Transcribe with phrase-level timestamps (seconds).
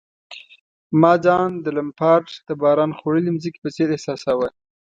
[1.01, 4.47] ما ځان د لمپارډ د باران خوړلي مځکې په څېر احساساوه.